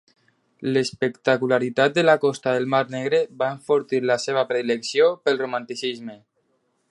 [0.67, 6.19] L'espectacularitat de la costa del Mar Negre va enfortir la seva predilecció pel romanticisme.